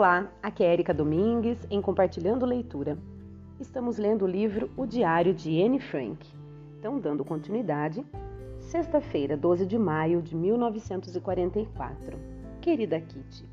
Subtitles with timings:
[0.00, 2.96] Olá, aqui é Erika Domingues em Compartilhando Leitura.
[3.60, 6.26] Estamos lendo o livro O Diário de Anne Frank.
[6.78, 8.02] Então, dando continuidade,
[8.60, 12.18] sexta-feira, 12 de maio de 1944.
[12.62, 13.44] Querida Kitty,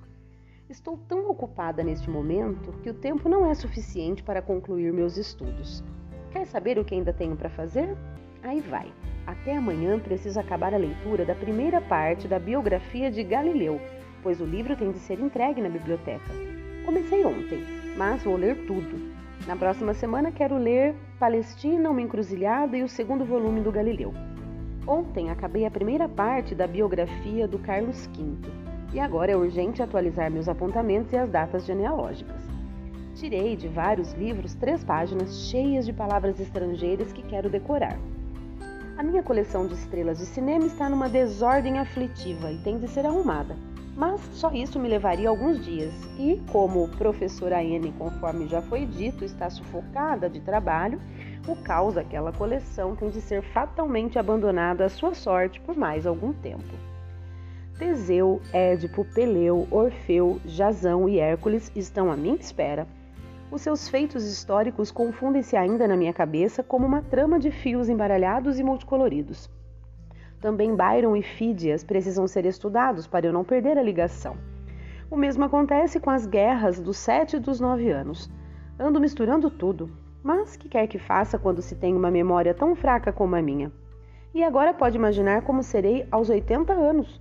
[0.70, 5.84] estou tão ocupada neste momento que o tempo não é suficiente para concluir meus estudos.
[6.32, 7.94] Quer saber o que ainda tenho para fazer?
[8.42, 8.90] Aí vai.
[9.26, 13.82] Até amanhã preciso acabar a leitura da primeira parte da biografia de Galileu
[14.24, 16.32] pois o livro tem de ser entregue na biblioteca.
[16.86, 17.64] Comecei ontem,
[17.98, 19.18] mas vou ler tudo.
[19.46, 24.14] Na próxima semana quero ler Palestina, uma encruzilhada e o segundo volume do Galileu.
[24.88, 28.38] Ontem acabei a primeira parte da biografia do Carlos V
[28.94, 32.42] e agora é urgente atualizar meus apontamentos e as datas genealógicas.
[33.16, 38.00] Tirei de vários livros três páginas cheias de palavras estrangeiras que quero decorar.
[38.98, 43.06] A minha coleção de estrelas de cinema está numa desordem aflitiva e tem de ser
[43.06, 43.58] arrumada
[43.98, 45.92] mas só isso me levaria alguns dias.
[46.20, 51.02] E como professora N, conforme já foi dito, está sufocada de trabalho,
[51.48, 56.32] o caos daquela coleção tem de ser fatalmente abandonado à sua sorte por mais algum
[56.32, 56.64] tempo.
[57.80, 62.88] Teseu, Édipo, Peleu, Orfeu, Jazão e Hércules estão à minha espera.
[63.50, 68.60] Os seus feitos históricos confundem-se ainda na minha cabeça como uma trama de fios embaralhados
[68.60, 69.50] e multicoloridos.
[70.40, 74.38] Também Byron e Fídias precisam ser estudados para eu não perder a ligação.
[75.10, 78.30] O mesmo acontece com as guerras dos sete e dos nove anos.
[78.80, 79.90] Ando misturando tudo,
[80.22, 83.72] mas que quer que faça quando se tem uma memória tão fraca como a minha?
[84.34, 87.20] E agora pode imaginar como serei aos 80 anos.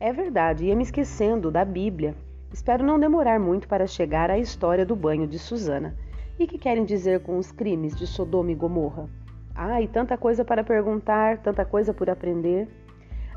[0.00, 2.14] É verdade, ia me esquecendo da Bíblia.
[2.52, 5.94] Espero não demorar muito para chegar à história do banho de Susana.
[6.38, 9.08] E que querem dizer com os crimes de Sodoma e Gomorra?
[9.54, 12.68] Ai, tanta coisa para perguntar, tanta coisa por aprender.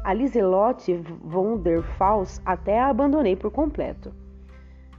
[0.04, 4.12] A Liselotte von der Faust até a abandonei por completo.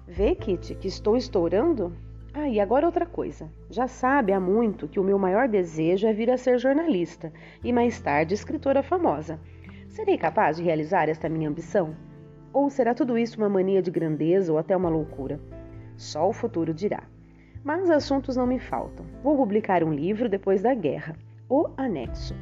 [0.06, 1.92] Vê, Kitty, que estou estourando?
[2.33, 3.51] Ah, e agora outra coisa.
[3.68, 7.33] Já sabe há muito que o meu maior desejo é vir a ser jornalista
[7.64, 9.40] e mais tarde escritora famosa.
[9.89, 11.96] Serei capaz de realizar esta minha ambição?
[12.52, 15.40] Ou será tudo isso uma mania de grandeza ou até uma loucura?
[15.96, 17.02] Só o futuro dirá.
[17.68, 19.05] Mas assuntos não me faltam.
[19.23, 21.14] Vou publicar um livro depois da guerra,
[21.51, 22.34] O Anexo.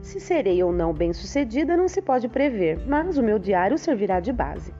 [0.00, 4.32] Se serei ou não bem-sucedida não se pode prever, mas o meu diário servirá de
[4.32, 4.72] base.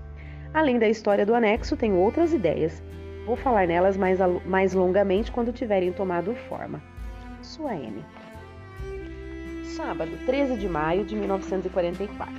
[0.55, 2.81] Além da história do anexo, tenho outras ideias.
[3.27, 6.81] Vou falar nelas mais, mais longamente quando tiverem tomado forma.
[7.43, 8.05] Sua N.
[9.65, 12.33] Sábado, 13 de maio de 1944.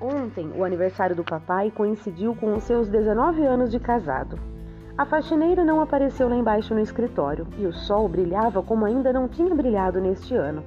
[0.00, 4.53] Ontem, o aniversário do papai coincidiu com os seus 19 anos de casado.
[4.96, 9.26] A faxineira não apareceu lá embaixo no escritório e o sol brilhava como ainda não
[9.26, 10.62] tinha brilhado neste ano.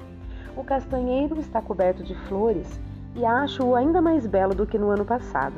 [0.53, 2.77] O castanheiro está coberto de flores
[3.15, 5.55] e acho-o ainda mais belo do que no ano passado.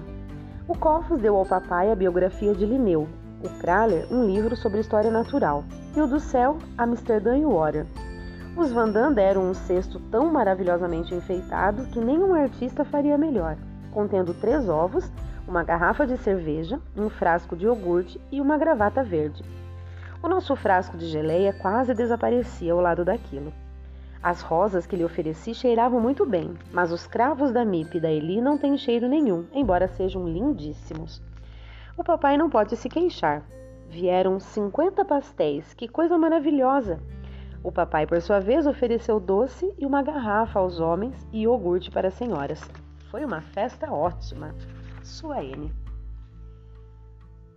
[0.67, 3.07] O Cofos deu ao papai a biografia de Linneu,
[3.43, 5.63] o Kraler um livro sobre história natural
[5.97, 7.87] e o do céu, Amsterdã e Water.
[8.55, 13.57] Os Van Damme deram um cesto tão maravilhosamente enfeitado que nenhum artista faria melhor,
[13.91, 15.11] contendo três ovos
[15.49, 19.43] uma garrafa de cerveja, um frasco de iogurte e uma gravata verde.
[20.21, 23.51] O nosso frasco de geleia quase desaparecia ao lado daquilo.
[24.21, 28.11] As rosas que lhe ofereci cheiravam muito bem, mas os cravos da Mip e da
[28.11, 31.19] Eli não têm cheiro nenhum, embora sejam lindíssimos.
[31.97, 33.41] O papai não pode se queixar.
[33.89, 36.99] Vieram 50 pastéis, que coisa maravilhosa!
[37.63, 42.09] O papai, por sua vez, ofereceu doce e uma garrafa aos homens e iogurte para
[42.09, 42.61] as senhoras.
[43.09, 44.53] Foi uma festa ótima.
[45.09, 45.73] Sua N.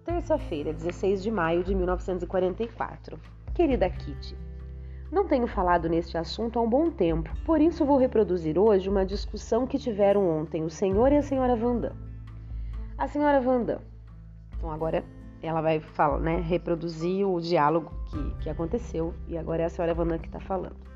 [0.06, 3.20] Terça-feira, 16 de maio de 1944.
[3.54, 4.34] Querida Kitty,
[5.12, 9.04] não tenho falado neste assunto há um bom tempo, por isso vou reproduzir hoje uma
[9.04, 11.92] discussão que tiveram ontem o senhor e a senhora Vandam.
[12.96, 13.82] A senhora Vandam,
[14.56, 15.04] então agora
[15.42, 19.92] ela vai falar, né, reproduzir o diálogo que, que aconteceu e agora é a senhora
[19.92, 20.91] Vandam que está falando.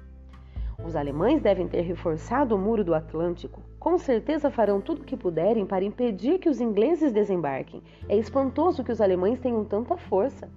[0.85, 3.61] Os alemães devem ter reforçado o muro do Atlântico.
[3.79, 7.83] Com certeza farão tudo o que puderem para impedir que os ingleses desembarquem.
[8.09, 10.49] É espantoso que os alemães tenham tanta força.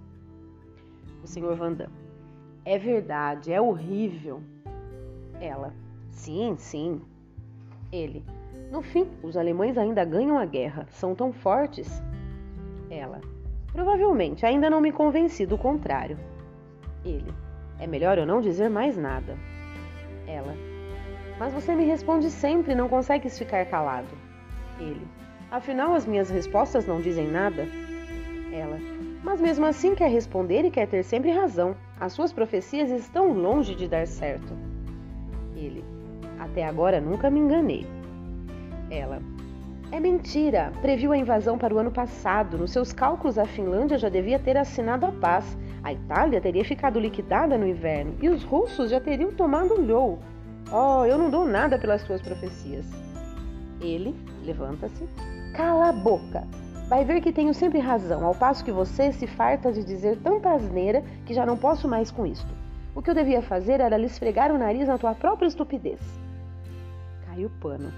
[1.23, 1.55] O Sr.
[1.55, 1.87] Vandam.
[2.65, 4.41] É verdade, é horrível.
[5.39, 5.73] Ela.
[6.09, 7.01] Sim, sim.
[7.91, 8.23] Ele.
[8.71, 10.85] No fim, os alemães ainda ganham a guerra.
[10.91, 12.03] São tão fortes.
[12.89, 13.21] Ela.
[13.71, 16.17] Provavelmente, ainda não me convenci do contrário.
[17.05, 17.33] Ele.
[17.79, 19.37] É melhor eu não dizer mais nada.
[20.29, 20.55] Ela.
[21.39, 24.07] Mas você me responde sempre e não consegues ficar calado.
[24.79, 25.01] Ele.
[25.49, 27.67] Afinal, as minhas respostas não dizem nada.
[28.53, 28.77] Ela.
[29.23, 31.75] Mas mesmo assim quer responder e quer ter sempre razão.
[31.99, 34.53] As suas profecias estão longe de dar certo.
[35.55, 35.83] Ele.
[36.37, 37.85] Até agora nunca me enganei.
[38.91, 39.21] Ela.
[39.91, 40.71] É mentira!
[40.81, 42.57] Previu a invasão para o ano passado.
[42.57, 45.57] Nos seus cálculos, a Finlândia já devia ter assinado a paz.
[45.83, 50.19] A Itália teria ficado liquidada no inverno e os russos já teriam tomado Lhou.
[50.71, 52.85] Oh, eu não dou nada pelas suas profecias.
[53.81, 55.07] Ele levanta-se.
[55.55, 56.45] Cala a boca!
[56.89, 60.51] Vai ver que tenho sempre razão, ao passo que você se farta de dizer tanta
[60.51, 62.51] asneira que já não posso mais com isto.
[62.95, 65.99] O que eu devia fazer era lhe esfregar o nariz na tua própria estupidez.
[67.27, 67.93] Caiu o pano.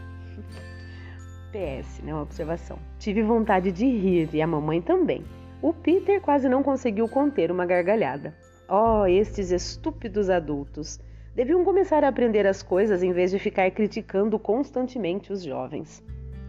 [1.51, 2.13] PS, né?
[2.13, 2.77] Uma observação.
[3.00, 5.24] Tive vontade de rir e a mamãe também.
[5.62, 8.34] O Peter quase não conseguiu conter uma gargalhada.
[8.68, 11.00] Oh, estes estúpidos adultos!
[11.36, 16.04] Deviam começar a aprender as coisas em vez de ficar criticando constantemente os jovens.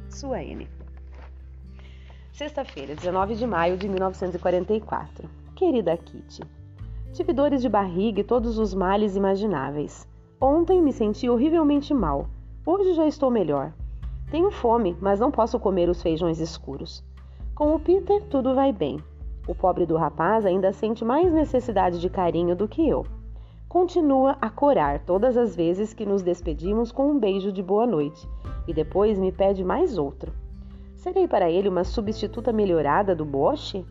[0.08, 0.66] Sua N.
[2.32, 5.28] Sexta-feira, 19 de maio de 1944.
[5.54, 6.42] Querida Kitty,
[7.12, 10.08] tive dores de barriga e todos os males imagináveis.
[10.40, 12.30] Ontem me senti horrivelmente mal.
[12.64, 13.74] Hoje já estou melhor.
[14.30, 17.04] Tenho fome, mas não posso comer os feijões escuros.
[17.54, 18.98] Com o Peter, tudo vai bem.
[19.46, 23.04] O pobre do rapaz ainda sente mais necessidade de carinho do que eu.
[23.68, 28.26] Continua a corar todas as vezes que nos despedimos com um beijo de boa noite
[28.66, 30.32] e depois me pede mais outro.
[30.96, 33.84] Serei para ele uma substituta melhorada do Bosch?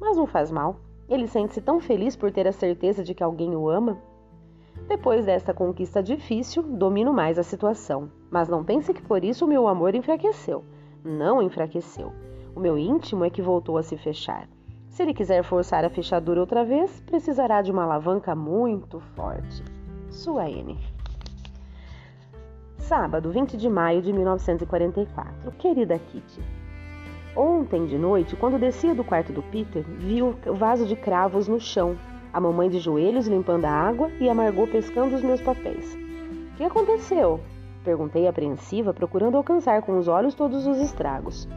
[0.00, 0.76] Mas não faz mal.
[1.08, 3.98] Ele sente-se tão feliz por ter a certeza de que alguém o ama.
[4.88, 8.10] Depois desta conquista difícil, domino mais a situação.
[8.28, 10.64] Mas não pense que por isso o meu amor enfraqueceu.
[11.04, 12.12] Não enfraqueceu.
[12.58, 14.48] O meu íntimo é que voltou a se fechar.
[14.88, 19.62] Se ele quiser forçar a fechadura outra vez, precisará de uma alavanca muito forte.
[20.10, 20.76] Sua N.
[22.78, 25.52] Sábado, 20 de maio de 1944.
[25.52, 26.40] Querida Kitty.
[27.36, 31.60] Ontem de noite, quando descia do quarto do Peter, vi o vaso de cravos no
[31.60, 31.96] chão,
[32.32, 35.96] a mamãe de joelhos limpando a água e a Margot pescando os meus papéis.
[36.54, 37.38] O que aconteceu?
[37.84, 41.48] Perguntei apreensiva, procurando alcançar com os olhos todos os estragos.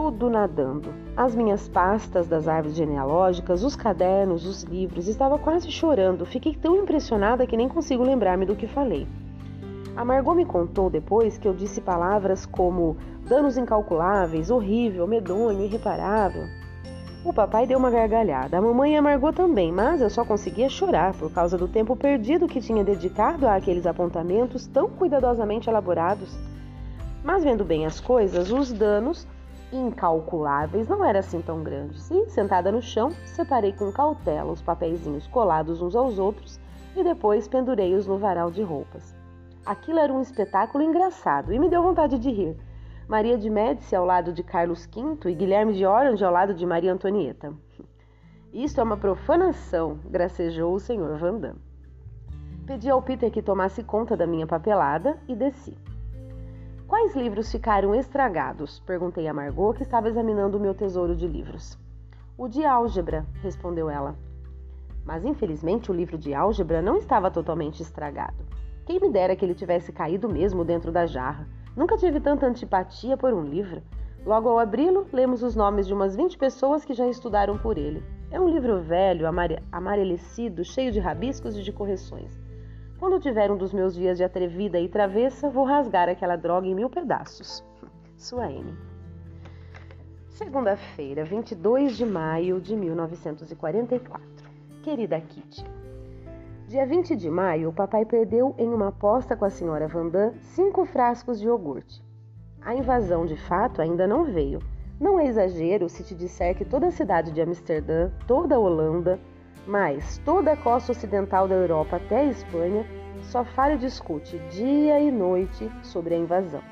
[0.00, 0.94] Tudo nadando.
[1.16, 5.08] As minhas pastas das árvores genealógicas, os cadernos, os livros.
[5.08, 6.24] Estava quase chorando.
[6.24, 9.08] Fiquei tão impressionada que nem consigo lembrar-me do que falei.
[9.96, 12.96] A Margot me contou depois que eu disse palavras como
[13.28, 16.44] danos incalculáveis, horrível, medonho, irreparável.
[17.24, 20.68] O papai deu uma gargalhada, a mamãe e a Margot também, mas eu só conseguia
[20.68, 26.38] chorar por causa do tempo perdido que tinha dedicado àqueles apontamentos tão cuidadosamente elaborados.
[27.24, 29.26] Mas vendo bem as coisas, os danos
[29.72, 32.10] incalculáveis não eram assim tão grandes.
[32.10, 36.58] E, sentada no chão, separei com cautela os papeizinhos colados uns aos outros
[36.96, 39.14] e depois pendurei-os no varal de roupas.
[39.64, 42.56] Aquilo era um espetáculo engraçado e me deu vontade de rir.
[43.06, 46.66] Maria de Médici ao lado de Carlos V e Guilherme de Orange ao lado de
[46.66, 47.52] Maria Antonieta.
[48.52, 51.56] Isto é uma profanação, gracejou o senhor Vandam.
[52.66, 55.76] Pedi ao Peter que tomasse conta da minha papelada e desci.
[56.88, 58.80] Quais livros ficaram estragados?
[58.80, 61.78] Perguntei a Margot, que estava examinando o meu tesouro de livros.
[62.34, 64.16] O de álgebra, respondeu ela.
[65.04, 68.38] Mas infelizmente o livro de álgebra não estava totalmente estragado.
[68.86, 71.46] Quem me dera que ele tivesse caído mesmo dentro da jarra.
[71.76, 73.82] Nunca tive tanta antipatia por um livro.
[74.24, 78.02] Logo ao abri-lo, lemos os nomes de umas 20 pessoas que já estudaram por ele.
[78.30, 79.26] É um livro velho,
[79.70, 82.47] amarelecido, cheio de rabiscos e de correções.
[82.98, 86.74] Quando tiver um dos meus dias de atrevida e travessa, vou rasgar aquela droga em
[86.74, 87.64] mil pedaços.
[88.16, 88.74] Sua N.
[90.30, 94.22] Segunda-feira, 22 de maio de 1944.
[94.82, 95.64] Querida Kitty,
[96.68, 100.84] Dia 20 de maio, o papai perdeu em uma aposta com a senhora Vandam cinco
[100.84, 102.02] frascos de iogurte.
[102.60, 104.58] A invasão, de fato, ainda não veio.
[105.00, 109.18] Não é exagero se te disser que toda a cidade de Amsterdã, toda a Holanda,
[109.66, 112.86] mais toda a costa ocidental da Europa até a Espanha,
[113.22, 116.62] só fala e discute dia e noite sobre a invasão.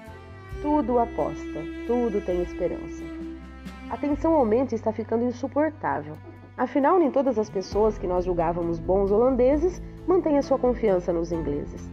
[0.62, 3.05] Tudo aposta, tudo tem esperança.
[3.90, 6.16] A tensão aumenta e está ficando insuportável.
[6.57, 11.31] Afinal, nem todas as pessoas que nós julgávamos bons holandeses mantêm a sua confiança nos
[11.31, 11.90] ingleses.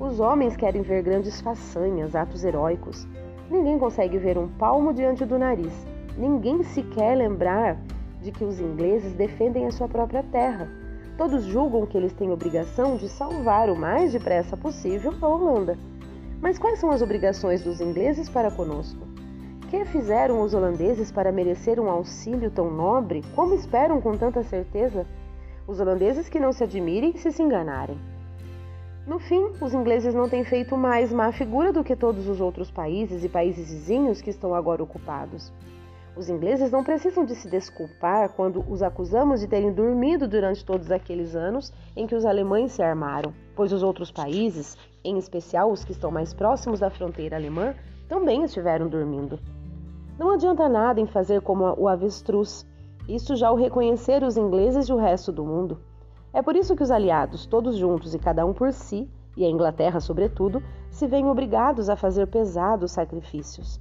[0.00, 3.06] Os homens querem ver grandes façanhas, atos heróicos.
[3.48, 5.86] Ninguém consegue ver um palmo diante do nariz.
[6.18, 7.78] Ninguém se quer lembrar
[8.20, 10.68] de que os ingleses defendem a sua própria terra.
[11.16, 15.78] Todos julgam que eles têm obrigação de salvar o mais depressa possível a Holanda.
[16.40, 19.10] Mas quais são as obrigações dos ingleses para conosco?
[19.70, 23.22] que fizeram os holandeses para merecer um auxílio tão nobre?
[23.36, 25.06] Como esperam com tanta certeza?
[25.64, 27.96] Os holandeses que não se admirem se se enganarem.
[29.06, 32.68] No fim, os ingleses não têm feito mais má figura do que todos os outros
[32.68, 35.52] países e países vizinhos que estão agora ocupados.
[36.16, 40.90] Os ingleses não precisam de se desculpar quando os acusamos de terem dormido durante todos
[40.90, 45.84] aqueles anos em que os alemães se armaram, pois os outros países, em especial os
[45.84, 47.74] que estão mais próximos da fronteira alemã,
[48.08, 49.38] também estiveram dormindo.
[50.18, 52.66] Não adianta nada em fazer como o avestruz.
[53.08, 55.80] Isso já o reconheceram os ingleses e o resto do mundo.
[56.32, 59.48] É por isso que os aliados, todos juntos e cada um por si, e a
[59.48, 63.80] Inglaterra sobretudo, se veem obrigados a fazer pesados sacrifícios.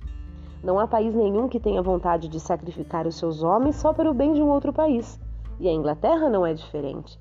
[0.63, 4.13] Não há país nenhum que tenha vontade de sacrificar os seus homens só para o
[4.13, 5.19] bem de um outro país.
[5.59, 7.19] E a Inglaterra não é diferente.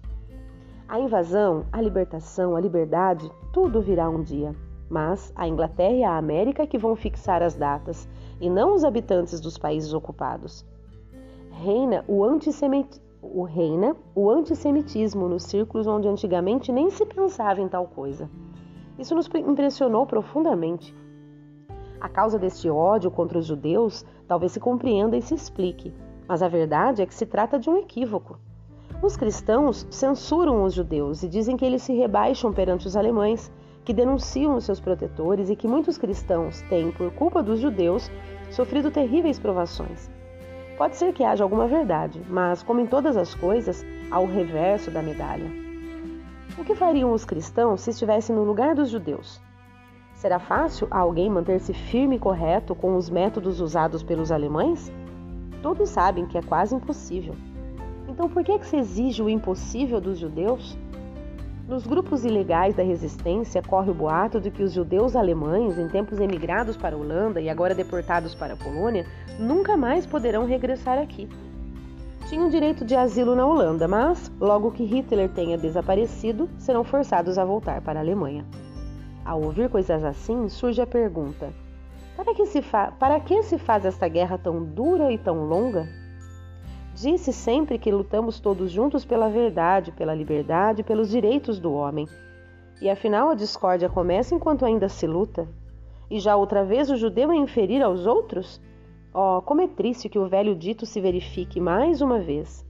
[0.88, 4.54] A invasão, a libertação, a liberdade, tudo virá um dia.
[4.90, 8.08] Mas a Inglaterra e a América que vão fixar as datas,
[8.40, 10.64] e não os habitantes dos países ocupados.
[11.50, 12.24] Reina o,
[13.20, 18.30] o, reina o antissemitismo nos círculos onde antigamente nem se pensava em tal coisa.
[18.98, 20.94] Isso nos impressionou profundamente.
[22.00, 25.92] A causa deste ódio contra os judeus talvez se compreenda e se explique,
[26.28, 28.38] mas a verdade é que se trata de um equívoco.
[29.02, 33.50] Os cristãos censuram os judeus e dizem que eles se rebaixam perante os alemães,
[33.84, 38.10] que denunciam os seus protetores e que muitos cristãos têm, por culpa dos judeus,
[38.50, 40.10] sofrido terríveis provações.
[40.76, 44.90] Pode ser que haja alguma verdade, mas, como em todas as coisas, há o reverso
[44.90, 45.50] da medalha.
[46.56, 49.40] O que fariam os cristãos se estivessem no lugar dos judeus?
[50.18, 54.90] Será fácil a alguém manter-se firme e correto com os métodos usados pelos alemães?
[55.62, 57.36] Todos sabem que é quase impossível.
[58.08, 60.76] Então por que, é que se exige o impossível dos judeus?
[61.68, 66.18] Nos grupos ilegais da resistência corre o boato de que os judeus alemães, em tempos
[66.18, 69.06] emigrados para a Holanda e agora deportados para a Polônia,
[69.38, 71.28] nunca mais poderão regressar aqui.
[72.28, 77.44] Tinham direito de asilo na Holanda, mas, logo que Hitler tenha desaparecido, serão forçados a
[77.44, 78.44] voltar para a Alemanha.
[79.28, 81.52] Ao ouvir coisas assim, surge a pergunta:
[82.16, 82.62] para que, se
[82.98, 85.86] para que se faz esta guerra tão dura e tão longa?
[86.94, 92.08] Disse sempre que lutamos todos juntos pela verdade, pela liberdade, pelos direitos do homem.
[92.80, 95.46] E afinal a discórdia começa enquanto ainda se luta.
[96.10, 98.58] E já outra vez o judeu é inferir aos outros?
[99.12, 102.64] Oh, como é triste que o velho dito se verifique mais uma vez.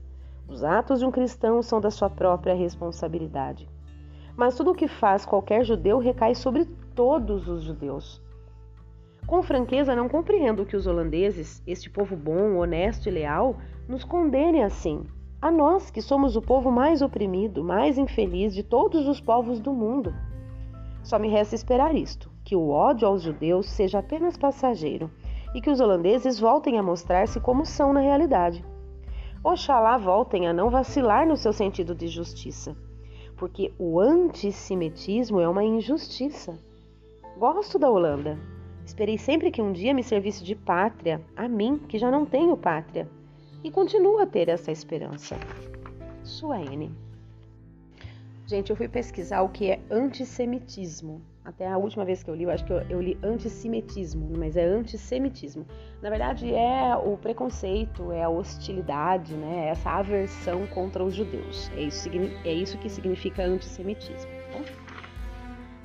[0.45, 3.65] Os atos de um cristão são da sua própria responsabilidade.
[4.39, 6.63] Mas tudo o que faz qualquer judeu recai sobre
[6.95, 8.21] todos os judeus.
[9.27, 14.63] Com franqueza, não compreendo que os holandeses, este povo bom, honesto e leal, nos condenem
[14.63, 15.03] assim.
[15.41, 19.73] A nós, que somos o povo mais oprimido, mais infeliz de todos os povos do
[19.73, 20.15] mundo.
[21.03, 25.11] Só me resta esperar isto: que o ódio aos judeus seja apenas passageiro
[25.53, 28.63] e que os holandeses voltem a mostrar-se como são na realidade.
[29.43, 32.73] Oxalá voltem a não vacilar no seu sentido de justiça
[33.39, 36.59] porque o antissemitismo é uma injustiça.
[37.37, 38.37] Gosto da Holanda.
[38.85, 42.57] Esperei sempre que um dia me servisse de pátria, a mim, que já não tenho
[42.57, 43.09] pátria,
[43.63, 45.37] e continuo a ter essa esperança.
[46.21, 46.91] Sua N.
[48.49, 51.21] Gente, eu fui pesquisar o que é antissemitismo.
[51.45, 54.57] Até a última vez que eu li, eu acho que eu, eu li antissemitismo, mas
[54.57, 55.67] é antissemitismo.
[56.01, 59.67] Na verdade, é o preconceito, é a hostilidade, né?
[59.67, 61.69] É essa aversão contra os judeus.
[61.75, 62.09] É isso,
[62.43, 64.31] é isso que significa antissemitismo.
[64.51, 64.63] Tá?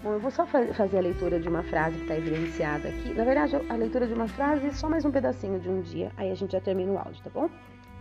[0.02, 3.12] Bom, eu vou só fazer a leitura de uma frase que está evidenciada aqui.
[3.12, 6.11] Na verdade, a leitura de uma frase é só mais um pedacinho de um dia,
[6.16, 7.50] aí a gente já termina o áudio, tá bom?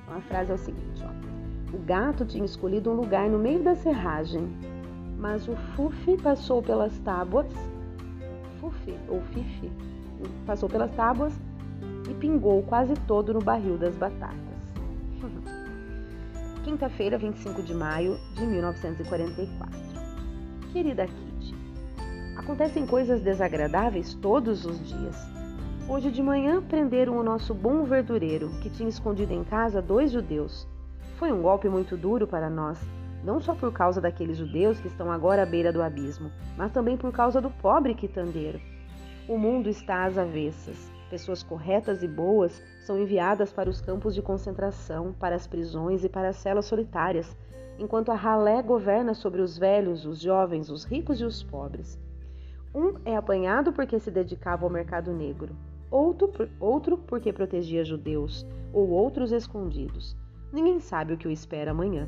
[0.04, 1.43] Então, a frase é o seguinte, ó.
[1.74, 4.48] O gato tinha escolhido um lugar no meio da serragem
[5.24, 7.48] mas o Fufi passou pelas tábuas,
[8.60, 9.72] Fufi ou Fifi,
[10.46, 11.34] passou pelas tábuas
[12.12, 14.36] e pingou quase todo no barril das batatas.
[16.66, 19.80] Quinta-feira, 25 de maio de 1944.
[20.74, 21.56] Querida Kitty,
[22.36, 25.16] acontecem coisas desagradáveis todos os dias.
[25.88, 30.68] Hoje de manhã prenderam o nosso bom verdureiro, que tinha escondido em casa dois judeus.
[31.24, 32.78] Foi um golpe muito duro para nós,
[33.24, 36.98] não só por causa daqueles judeus que estão agora à beira do abismo, mas também
[36.98, 38.60] por causa do pobre quitandeiro.
[39.26, 40.92] O mundo está às avessas.
[41.10, 46.10] Pessoas corretas e boas são enviadas para os campos de concentração, para as prisões e
[46.10, 47.34] para as celas solitárias,
[47.80, 51.98] enquanto a ralé governa sobre os velhos, os jovens, os ricos e os pobres.
[52.76, 55.56] Um é apanhado porque se dedicava ao mercado negro,
[55.90, 60.22] outro, outro porque protegia judeus, ou outros escondidos.
[60.54, 62.08] Ninguém sabe o que o espera amanhã.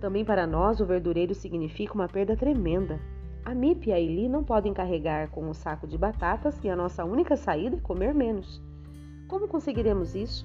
[0.00, 2.98] Também para nós, o verdureiro significa uma perda tremenda.
[3.44, 6.68] A Mip e a Eli não podem carregar com o um saco de batatas e
[6.68, 8.60] a nossa única saída é comer menos.
[9.28, 10.44] Como conseguiremos isso?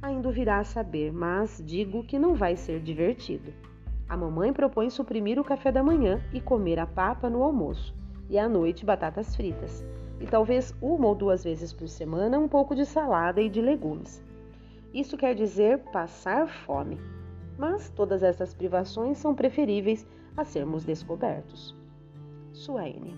[0.00, 3.52] Ainda virá a saber, mas digo que não vai ser divertido.
[4.08, 7.92] A mamãe propõe suprimir o café da manhã e comer a papa no almoço,
[8.28, 9.84] e à noite batatas fritas,
[10.20, 14.29] e talvez uma ou duas vezes por semana um pouco de salada e de legumes.
[14.92, 16.98] Isso quer dizer passar fome.
[17.58, 20.06] Mas todas essas privações são preferíveis
[20.36, 21.76] a sermos descobertos.
[22.52, 23.14] Suaine.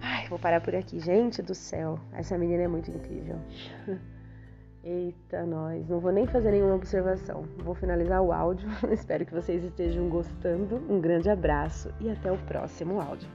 [0.00, 1.00] Ai, vou parar por aqui.
[1.00, 3.36] Gente do céu, essa menina é muito incrível.
[4.84, 5.88] Eita, nós.
[5.88, 7.44] Não vou nem fazer nenhuma observação.
[7.58, 8.68] Vou finalizar o áudio.
[8.92, 10.76] Espero que vocês estejam gostando.
[10.88, 13.28] Um grande abraço e até o próximo áudio.